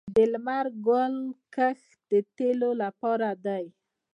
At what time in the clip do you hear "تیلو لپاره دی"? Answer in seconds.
2.37-3.65